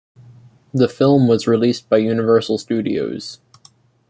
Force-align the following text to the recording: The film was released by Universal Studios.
The 0.73 0.89
film 0.89 1.27
was 1.27 1.45
released 1.45 1.87
by 1.87 1.97
Universal 1.97 2.57
Studios. 2.57 3.39